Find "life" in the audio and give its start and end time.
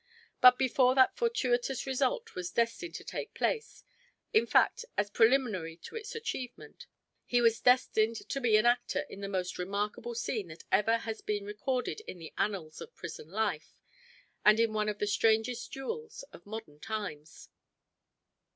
13.29-13.77